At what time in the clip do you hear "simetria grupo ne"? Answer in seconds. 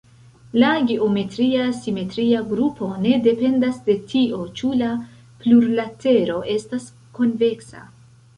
1.79-3.11